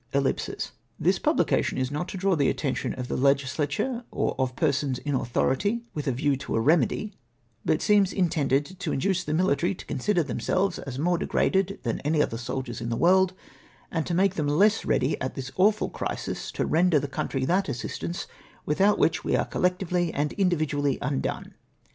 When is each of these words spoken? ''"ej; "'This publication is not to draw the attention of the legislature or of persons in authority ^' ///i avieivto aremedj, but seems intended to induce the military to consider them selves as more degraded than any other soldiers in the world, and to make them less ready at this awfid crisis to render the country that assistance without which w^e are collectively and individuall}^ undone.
''"ej; 0.15 0.35
"'This 0.99 1.19
publication 1.19 1.77
is 1.77 1.91
not 1.91 2.07
to 2.07 2.17
draw 2.17 2.35
the 2.35 2.49
attention 2.49 2.95
of 2.95 3.07
the 3.07 3.15
legislature 3.15 4.03
or 4.09 4.33
of 4.39 4.55
persons 4.55 4.97
in 4.97 5.13
authority 5.13 5.83
^' 5.95 6.03
///i 6.03 6.11
avieivto 6.11 6.55
aremedj, 6.57 7.11
but 7.63 7.83
seems 7.83 8.11
intended 8.11 8.65
to 8.79 8.91
induce 8.91 9.23
the 9.23 9.35
military 9.35 9.75
to 9.75 9.85
consider 9.85 10.23
them 10.23 10.39
selves 10.39 10.79
as 10.79 10.97
more 10.97 11.19
degraded 11.19 11.77
than 11.83 11.99
any 11.99 12.19
other 12.19 12.39
soldiers 12.39 12.81
in 12.81 12.89
the 12.89 12.97
world, 12.97 13.33
and 13.91 14.07
to 14.07 14.15
make 14.15 14.33
them 14.33 14.47
less 14.47 14.85
ready 14.85 15.21
at 15.21 15.35
this 15.35 15.51
awfid 15.51 15.93
crisis 15.93 16.51
to 16.53 16.65
render 16.65 16.99
the 16.99 17.07
country 17.07 17.45
that 17.45 17.69
assistance 17.69 18.25
without 18.65 18.97
which 18.97 19.21
w^e 19.21 19.37
are 19.37 19.45
collectively 19.45 20.11
and 20.15 20.31
individuall}^ 20.35 20.97
undone. 20.99 21.53